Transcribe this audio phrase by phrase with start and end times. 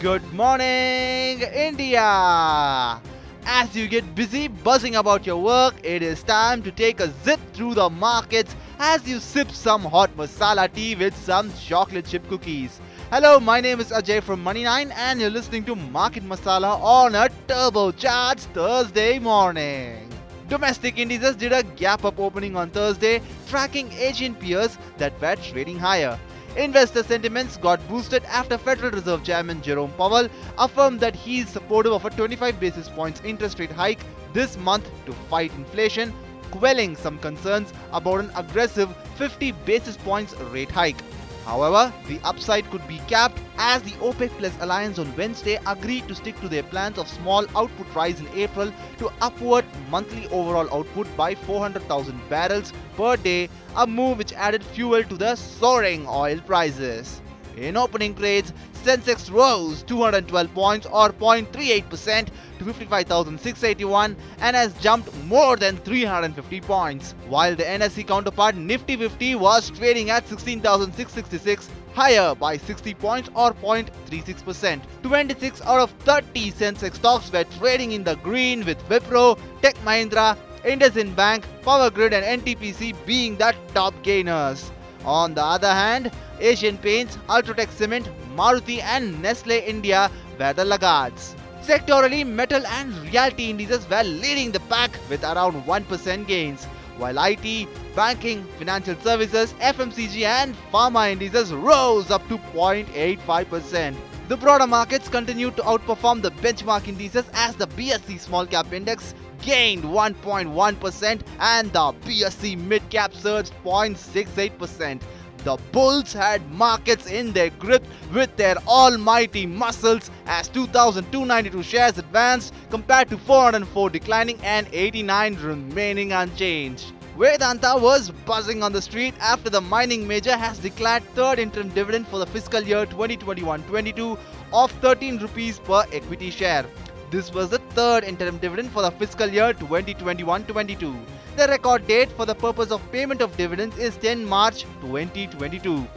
[0.00, 2.98] Good morning, India!
[3.44, 7.38] As you get busy buzzing about your work, it is time to take a zip
[7.52, 12.80] through the markets as you sip some hot masala tea with some chocolate chip cookies.
[13.10, 17.28] Hello, my name is Ajay from Money9 and you're listening to Market Masala on a
[17.46, 20.08] turbocharged Thursday morning.
[20.48, 25.78] Domestic indices did a gap up opening on Thursday, tracking Asian peers that were trading
[25.78, 26.18] higher.
[26.56, 31.92] Investor sentiments got boosted after Federal Reserve Chairman Jerome Powell affirmed that he is supportive
[31.92, 34.00] of a 25 basis points interest rate hike
[34.32, 36.12] this month to fight inflation,
[36.50, 40.96] quelling some concerns about an aggressive 50 basis points rate hike.
[41.44, 46.14] However, the upside could be capped as the OPEC Plus alliance on Wednesday agreed to
[46.14, 51.06] stick to their plans of small output rise in April to upward monthly overall output
[51.16, 57.20] by 400,000 barrels per day, a move which added fuel to the soaring oil prices.
[57.56, 58.52] In opening trades,
[58.84, 67.14] Sensex rose 212 points or 0.38% to 55,681 and has jumped more than 350 points,
[67.28, 73.52] while the NSE counterpart Nifty 50 was trading at 16,666 higher by 60 points or
[73.54, 74.80] 0.36%.
[75.02, 80.36] 26 out of 30 Sensex stocks were trading in the green with Wipro, Tech Mahindra,
[80.64, 84.70] IndusInd Bank, Power Grid and NTPC being the top gainers.
[85.04, 91.34] On the other hand, Asian Paints, Ultratech Cement, Maruti and Nestle India were the laggards.
[91.62, 96.64] Sectorally, metal and realty indices were leading the pack with around 1% gains,
[96.96, 103.94] while IT, banking, financial services, FMCG and pharma indices rose up to 0.85%.
[104.28, 109.14] The broader markets continued to outperform the benchmark indices as the BSE Small Cap Index
[109.42, 115.00] gained 1.1% and the BSE Mid Cap surged 0.68%.
[115.42, 117.82] The Bulls had markets in their grip
[118.12, 126.12] with their almighty muscles as 2,292 shares advanced compared to 404 declining and 89 remaining
[126.12, 126.92] unchanged.
[127.16, 132.06] Vedanta was buzzing on the street after the mining major has declared third interim dividend
[132.08, 134.18] for the fiscal year 2021-22
[134.52, 136.64] of 13 rupees per equity share.
[137.10, 140.96] This was the third interim dividend for the fiscal year 2021-22.
[141.36, 145.88] The record date for the purpose of payment of dividends is 10 March 2022.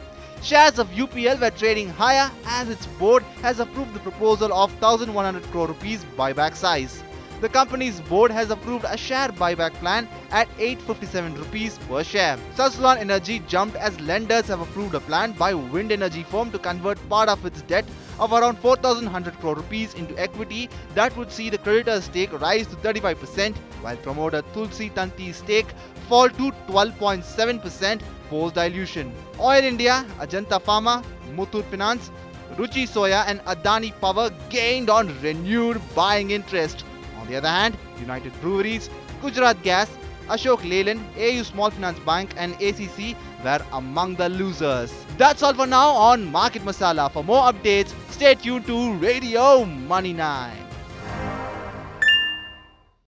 [0.42, 5.44] Shares of UPL were trading higher as its board has approved the proposal of 1100
[5.52, 7.00] crore rupees buyback size.
[7.40, 10.08] The company's board has approved a share buyback plan
[10.38, 12.36] at 857 rupees per share.
[12.56, 16.98] Suzlon Energy jumped as lenders have approved a plan by wind energy firm to convert
[17.08, 17.84] part of its debt
[18.18, 22.76] of around 4100 crore rupees into equity that would see the creditor's stake rise to
[22.76, 25.72] 35% while promoter Tulsi Tanti's stake
[26.08, 29.12] fall to 12.7% post dilution.
[29.38, 31.04] Oil India, Ajanta Pharma,
[31.36, 32.10] Muthoot Finance,
[32.56, 36.84] Ruchi Soya and Adani Power gained on renewed buying interest.
[37.20, 38.90] On the other hand, United Breweries,
[39.22, 39.88] Gujarat Gas,
[40.28, 44.92] Ashok Leyland, AU Small Finance Bank and ACC were among the losers.
[45.18, 47.10] That's all for now on Market Masala.
[47.10, 50.63] For more updates, stay tuned to Radio Money 9.